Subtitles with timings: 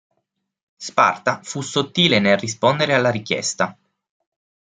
[0.77, 3.77] Sparta fu sottile nel rispondere alla richiesta.